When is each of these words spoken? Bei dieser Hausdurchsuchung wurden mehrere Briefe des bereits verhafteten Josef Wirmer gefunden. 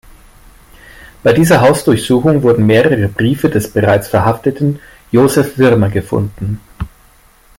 Bei 1.21 1.31
dieser 1.31 1.61
Hausdurchsuchung 1.61 2.41
wurden 2.41 2.65
mehrere 2.65 3.07
Briefe 3.07 3.51
des 3.51 3.71
bereits 3.71 4.07
verhafteten 4.07 4.79
Josef 5.11 5.59
Wirmer 5.59 5.91
gefunden. 5.91 6.59